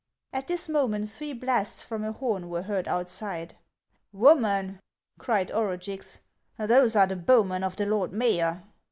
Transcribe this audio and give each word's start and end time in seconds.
At 0.33 0.47
this 0.47 0.67
moment 0.67 1.07
three 1.11 1.31
blasts 1.31 1.85
from 1.85 2.03
a 2.03 2.11
horn 2.11 2.49
were 2.49 2.63
heard 2.63 2.87
outside." 2.87 3.55
Woman," 4.25 4.79
cried 5.19 5.51
Orugix," 5.51 6.21
those 6.57 6.95
are 6.95 7.05
the 7.05 7.15
bowmen 7.15 7.63
of 7.63 7.75
the 7.75 7.85
lord 7.85 8.11
mayor." 8.11 8.63